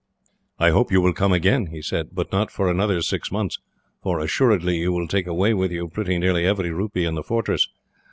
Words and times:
"I 0.57 0.71
hope 0.71 0.91
you 0.91 0.99
will 0.99 1.13
come 1.13 1.31
again," 1.31 1.67
he 1.67 1.83
said; 1.83 2.09
"but 2.13 2.31
not 2.31 2.49
for 2.49 2.67
another 2.71 3.03
six 3.03 3.31
months, 3.31 3.59
for 4.01 4.17
assuredly 4.19 4.77
you 4.79 4.91
will 4.91 5.07
take 5.07 5.27
away 5.27 5.53
with 5.53 5.71
you 5.71 5.89
pretty 5.89 6.17
nearly 6.17 6.43
every 6.43 6.71
rupee 6.71 7.05
in 7.05 7.13
the 7.13 7.21
fortress. 7.21 7.67